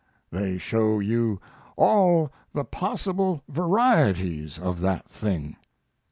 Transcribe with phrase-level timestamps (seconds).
[0.31, 1.39] They show you
[1.77, 5.57] all the possible varieties of that thing!